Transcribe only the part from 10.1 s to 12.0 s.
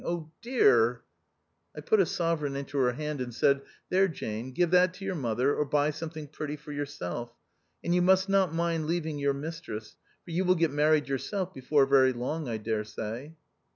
for you will get married yourself before